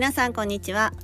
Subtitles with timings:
[0.00, 0.94] 皆さんこんにちは。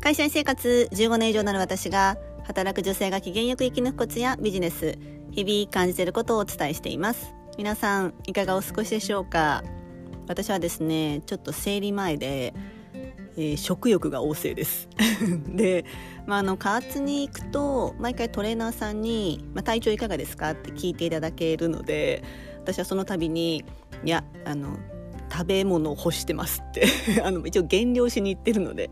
[0.00, 4.96] 会社員生活15年以上なる私が働く女性が機嫌よく生き抜くコツやビジネス
[5.30, 7.34] 日々感じていることをお伝えしています。
[7.58, 9.62] 皆さんいかがお過ごしでしょうか？
[10.26, 12.54] 私はですねちょっと生理前で、
[13.36, 14.88] えー、食欲が旺盛です。
[15.54, 15.84] で、
[16.24, 20.52] まあ、あの加圧に行くと毎回トレーナーさんに、まあ、体調いかがですか？
[20.52, 22.24] って聞いていただけるので
[22.62, 23.66] 私はその度に
[24.02, 24.78] いやあの
[25.30, 26.86] 食べ物を欲してますって。
[27.24, 28.90] あの一応減量しに行ってるので。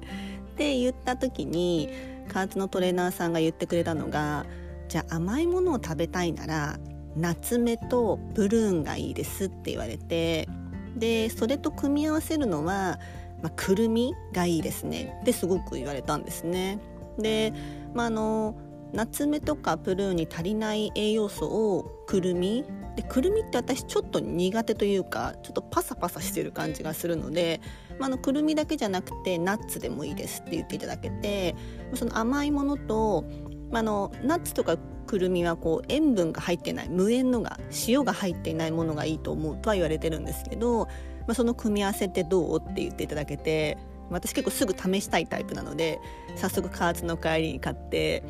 [0.54, 1.88] って言った時に
[2.28, 4.46] 加圧のトレーナーさんが言ってくれたのが
[4.88, 6.78] じゃあ甘いものを食べたいなら
[7.16, 10.48] 夏目とプルーンがいいですって言われて
[10.96, 12.98] でそれと組み合わせるのは、
[13.42, 15.18] まあ、くるみがいいですね。
[15.22, 16.78] ってすごく言われたんですね。
[17.18, 17.52] で、
[17.94, 18.54] まあ、あの
[18.92, 22.64] 夏目とかプルーンに足りない栄養素をくるみ
[22.96, 27.60] でくるみって私ちょっと苦手というかちょっとパサパサしてる感じがするので、
[27.98, 31.56] まあ、のくるみだけじゃなくてナッツでもいいですって言っていただけて
[31.94, 33.24] その甘いものと、
[33.70, 40.86] まあのナッツとかくるみはこう塩分が入ってない無塩のが塩が入っていないものがいいと思うとは言われてるんですけど、
[41.26, 43.76] まあ、その組み合わせってどうって言っていただけて
[44.10, 45.98] 私結構すぐ試したいタイプなので
[46.36, 48.22] 早速加圧の帰りに買って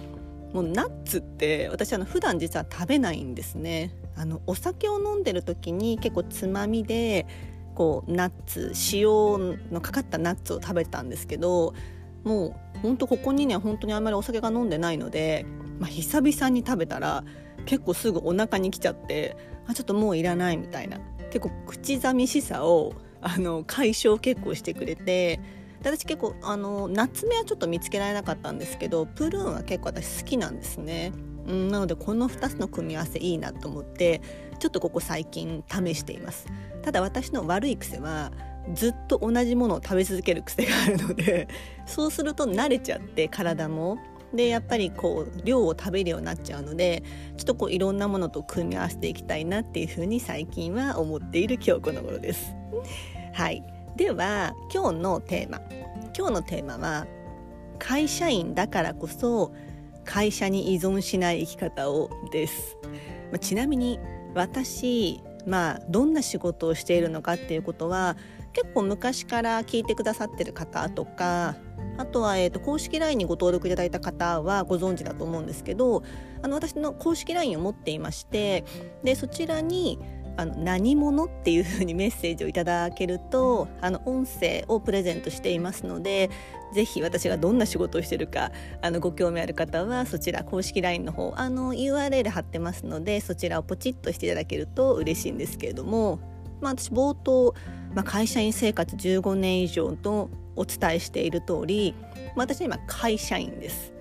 [0.53, 3.91] もうナッツって私あの普段実は食べないんですね。
[4.17, 7.27] あのお酒を飲んでる時に結構つまみで
[7.75, 11.75] こうナッツ塩のかかったナッツを食べたんですけど
[12.23, 15.45] もうほんとここ2年本当にあんまりお酒が飲んでないので、
[15.79, 17.25] まあ、久々に食べたら
[17.67, 20.99] 結構すぐお腹に来ちゃってあちょっともういらないみたいな
[21.31, 25.41] 結構口寂しさをあの解消結構してくれて
[25.81, 31.13] 私結構あの夏目はちょっと見つけられなかったんですけどプルーンは結構私好きなんですね。
[31.47, 34.21] うん、なのでこの2つの組み合わせいいなと思って
[34.59, 36.47] ちょっとここ最近試しています。
[36.83, 38.33] ただ私の悪い癖は
[38.75, 41.49] ずっと同じものを食べ続ける癖があるので
[41.87, 43.99] そうすると慣れちゃって体も。
[44.33, 47.05] でやっぱりこう量を食べるようになっちゃうので
[47.37, 52.57] ちょっとこういろんなものと組み合わせていきたいなっていうふうに最近は思っている今日この頃です。
[53.33, 53.63] はい。
[53.95, 55.61] では今日のテーマ。
[56.17, 57.07] 今日のテーマは
[57.79, 59.53] 会社員だからこそ
[60.05, 62.77] 会社に依存しない生き方をです、
[63.31, 63.99] まあ、ちなみに
[64.35, 68.17] 私まあどんな仕事をしているのかっていうことは
[68.53, 71.57] 結構昔から聞いてくださってる方とか
[71.97, 76.03] あとは、えーと、公式 LINE にご登録いただいた方はご存知だと思うんですけど
[76.43, 78.65] あの私の公式 LINE を持っていまして
[79.03, 79.99] でそちらに
[80.37, 86.31] あの何者っていうふうにメッセージをいただけるとあの音声をプレゼントしていますので
[86.75, 88.51] ぜひ私がどんな仕事をしてるか
[88.83, 96.19] あのご興味ある方はそちら公式 LINE の方あの URL 貼ってますのでそちらをポチッとしていただけると嬉しいんですけれども、
[96.61, 97.55] まあ、私冒頭、
[97.95, 101.95] まあ、会社員生活15年以上とお伝えしている通り、
[102.37, 103.93] まあ、私は今会社員です。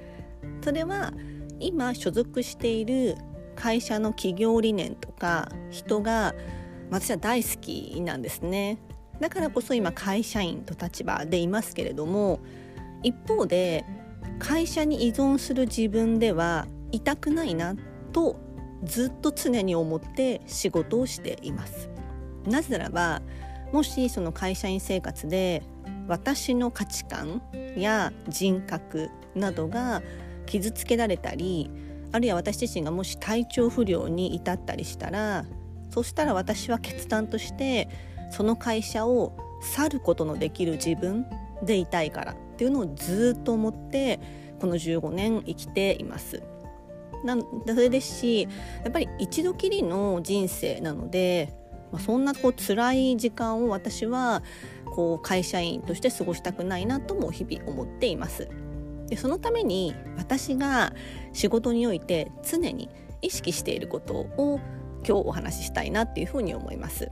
[0.63, 1.13] それは
[1.59, 3.17] 今所属している
[3.63, 6.35] 会社の企業理念とか人が
[6.91, 8.77] 私は大好きなんですね。
[9.21, 12.41] だからこそ今会社員と立場でいますけれども
[13.03, 13.85] 一方で
[14.37, 17.77] 会社に依存する自分ではいたくないな
[18.11, 18.35] と
[18.83, 21.89] ずっと常に思って仕事をしています。
[22.45, 23.21] なぜならば
[23.71, 25.63] もしその会社員生活で
[26.09, 27.41] 私の価値観
[27.77, 30.01] や人格などが
[30.47, 31.71] 傷つけられたり
[32.13, 35.45] あるいは私自身がもし体調不良に至ったりしたら
[35.89, 37.89] そしたら私は決断として
[38.31, 41.25] その会社を去ることのできる自分
[41.63, 44.19] でいたいからっていうのをずっと思って
[44.59, 46.43] この15年生きています。
[47.23, 48.43] なそれですし
[48.83, 51.53] やっぱり一度きりの人生なので、
[51.91, 54.43] まあ、そんなこう辛い時間を私は
[54.93, 58.49] こう会社員として過ごしたくないなとも日々思っています。
[59.07, 60.93] でそのために私が
[61.33, 62.89] 仕事において常に
[63.21, 64.59] 意識していることを
[65.05, 67.09] 今日お話ししたいなっていうふうに思います。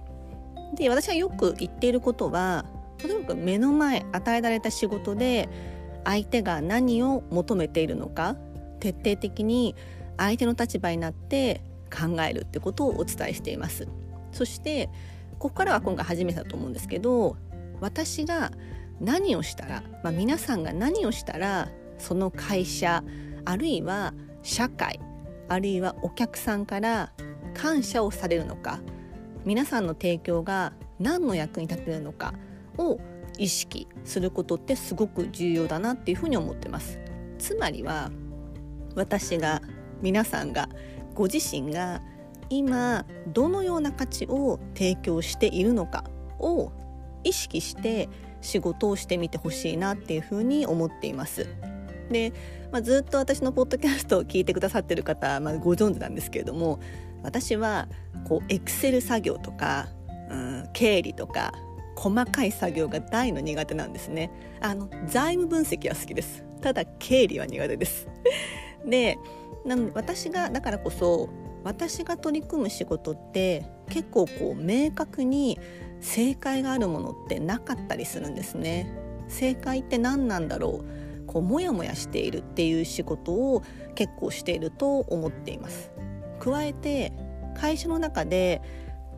[0.75, 2.66] で私がよく言っていることは
[2.98, 5.50] とにかく目の前与えられた仕事で
[6.04, 8.36] 相手が何を求めているのか
[8.80, 9.75] 徹底的に
[10.18, 11.62] 相手の立場になって
[11.92, 13.88] 考えるってことをお伝えしています。
[14.31, 14.89] そして
[15.39, 17.36] ここからは今回初めてだと思うんですけど
[17.81, 18.51] 私が
[19.01, 21.69] 何をしたら、まあ、皆さんが何をしたら
[22.01, 23.03] その会社
[23.45, 24.13] あるいは
[24.44, 25.00] 社会
[25.48, 27.12] あるいはお客さんから
[27.53, 28.80] 感謝をされるのか
[29.45, 32.33] 皆さんの提供が何の役に立てるのか
[32.77, 33.00] を
[33.38, 37.00] 意識することってすごく重要だなっていうふうに思ってます
[37.38, 38.12] つまりは
[38.95, 39.62] 私が
[40.01, 40.69] 皆さんが
[41.13, 42.01] ご自身が
[42.50, 46.04] 今どのような価値を提供しているのか
[46.39, 46.71] を
[47.24, 48.09] 意識して
[48.42, 51.47] 仕事をしてみてほしいなっていうふうに思っています。
[52.12, 52.34] で、
[52.72, 56.80] まあ、ずっと私のポッドキャストを聞いてくださってる方、まあ、ご存知なんですけれども
[57.24, 57.88] 私は
[58.28, 59.88] こうエクセル作業とか、
[60.30, 61.54] うん、経理とか
[61.96, 64.31] 細かい作業が大の苦手なんですね。
[64.60, 66.44] あの財務分析は好きです。
[66.62, 68.08] ただ経理は苦手です。
[68.86, 69.19] で
[69.66, 71.30] なので私がだからこそ
[71.64, 75.60] 私が取り組む仕事って結構こう明確に
[76.00, 78.92] 正解があるものってなかったりするんですね。
[79.28, 81.11] 正解って何なんだろう。
[81.31, 83.63] こうモヤモヤしているっていう仕事を
[83.95, 85.92] 結構していると思っています
[86.39, 87.13] 加えて
[87.56, 88.62] 会社の中で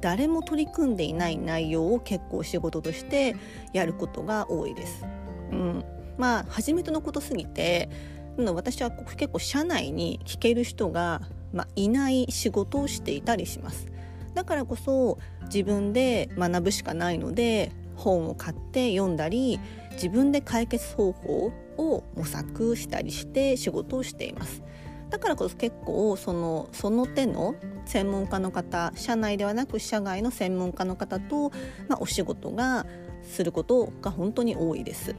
[0.01, 3.37] 誰も取り組んでいない内容を結構仕事として
[3.71, 5.05] やることが多いです。
[5.49, 5.85] うん、
[6.17, 7.89] まあ初めてのことすぎて
[8.37, 11.21] 私は結構社内に聞ける人が、
[11.53, 13.87] まあ、いない仕事をしていたりします。
[14.33, 19.57] だからこそ自分で学ぶしかないので本を買って読んだり
[19.93, 24.63] 自分で解決方法を模索したりして仕事をしています。
[25.09, 27.55] だからこそ結構そのその手の
[27.85, 31.51] 専門家の方社内ではなく社外の専門家の方と、
[31.87, 32.87] まあ、お仕事が
[33.21, 35.15] することが本当に多いです。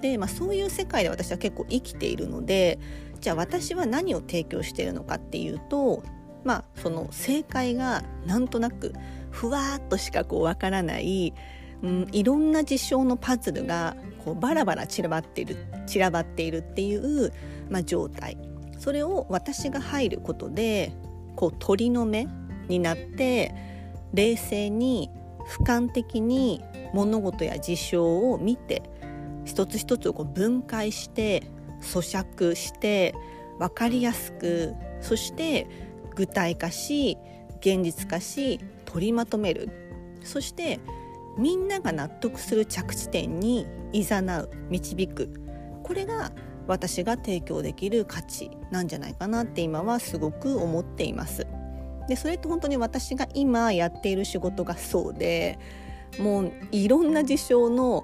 [0.00, 2.80] で、まあ、そういう世界で私は結構生きているので
[3.20, 6.02] じゃあ私は何を提供しているのかっていうと
[6.44, 8.92] まあその正解がなんとなく
[9.30, 11.34] ふわっとしかこうわからない、
[11.82, 17.32] うん、いろんな事象のパズルがこうバラバラ散らばっている散らばっているっていう、
[17.70, 18.36] まあ、状態。
[18.78, 20.92] それを私が入ることで
[21.34, 22.28] こう鳥の目
[22.68, 23.54] になって
[24.14, 25.10] 冷静に
[25.48, 26.62] 俯瞰的に
[26.94, 28.82] 物事や事象を見て
[29.44, 33.14] 一つ一つをこう分解して咀嚼して
[33.58, 35.66] 分かりやすくそして
[36.14, 37.16] 具体化し
[37.60, 39.70] 現実化し取りまとめる。
[40.22, 40.80] そして
[41.36, 45.30] みんなが納得する着地点に誘う導く
[45.82, 46.32] これが
[46.66, 51.46] 私が提供できる価値なんじゃないかなって今はすごく思っています。
[52.08, 55.58] でそれって本当に私が今やっている仕事がそうで
[56.18, 58.02] もういろんな事象の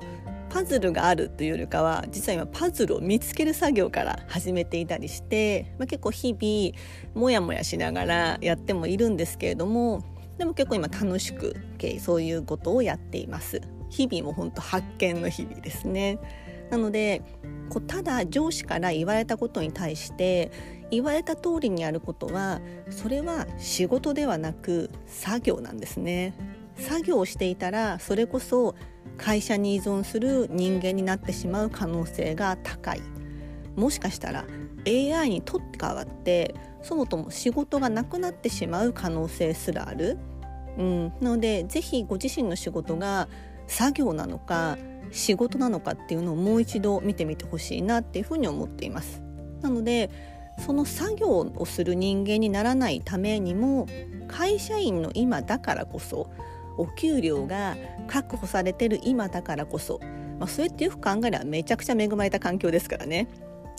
[0.50, 10.04] パズルがあるというよりかは実は今パズルを見つける作業から始めていたりして、まあ、結構日々モヤモヤしながらやってもいるんですけれども
[10.38, 11.56] でも結構今楽しく
[12.00, 13.60] そういうことをやっています。
[13.90, 16.19] 日々も本当発見の日々ですね。
[16.70, 17.22] なので
[17.69, 20.50] こうただ上司から言われたことに対して
[20.90, 22.60] 言われた通りにやることは
[22.90, 26.34] それは仕事ではなく作業なんですね。
[26.76, 28.75] 作業をしていたらそれこそ
[29.16, 33.02] 会社に依存する人間になってしまう可能性が高い。
[33.76, 34.44] もしかしたら
[34.86, 40.18] AI にとって変わってそもそも仕事がなくなってしまう可能性すらある、
[40.78, 43.28] うん、なので是非ご自身の仕事が
[43.66, 44.76] 作業なのか
[45.10, 49.22] 仕事なのかっていうのをもう一度見てみてほしいなっていうふうに思っています。
[49.62, 50.10] なので
[50.64, 53.86] その作業をする人間にならないためにも
[54.28, 56.30] 会社員の今だからこそ
[56.76, 57.76] お給料が
[58.06, 60.00] 確保されてる今だからこそ、
[60.38, 63.28] まあ、それってよく考えればめちゃくちゃ恵まれた環境ですからね。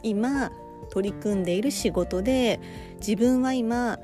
[0.06, 0.52] 今
[0.90, 2.60] 取り組んでいる仕事で
[3.00, 4.00] 自分は今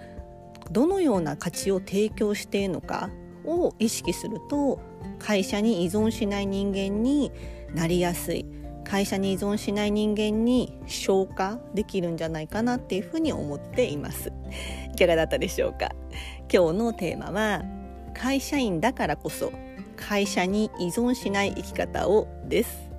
[0.72, 3.10] どのような価値を提供しているのか
[3.46, 4.80] を意識すると
[5.20, 7.32] 会社に依存しない人間に
[7.74, 8.46] なりやすい。
[8.84, 14.34] 会社に依存しない人間に消化できるんじゃないかなっていうふうに思っています。
[14.94, 15.92] いかがだったでしょうか？
[16.52, 17.64] 今日のテーマは
[18.14, 19.54] 会社員だからこそ
[19.96, 22.90] 会社に依存しない生き方をです。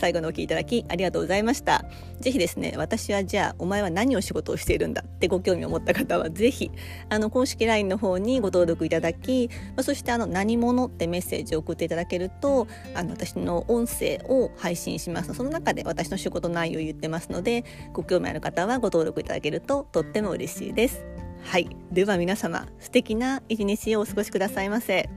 [0.00, 1.84] 最後のお聞きいただきありがとうございました。
[2.20, 6.70] ぜひですね、私はじゃあお前は何を仕事をしているんだってご興味を持った方はぜひ
[7.10, 21.04] あの公式 LINE の方にご登録いただき、ま、そしてあの何者ってメッセージを送っていただけるとあの私の音声を配信しますその中で私の仕事内容を言ってますのでご興味ある方はご登録いただけるととっても嬉しいです。
[21.42, 21.68] はい。
[21.90, 25.08] では皆様、素敵な一日をお過ごしくださいませ。